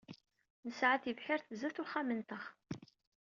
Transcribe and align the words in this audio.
Nesɛa 0.65 0.97
tibḥirt 1.03 1.47
sdat 1.59 1.77
uxxam-nteɣ. 1.83 2.43